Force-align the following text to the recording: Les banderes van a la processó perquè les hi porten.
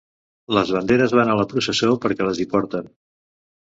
Les 0.57 0.69
banderes 0.77 1.13
van 1.19 1.31
a 1.33 1.37
la 1.41 1.45
processó 1.53 1.93
perquè 2.07 2.31
les 2.31 2.41
hi 2.45 2.51
porten. 2.55 2.93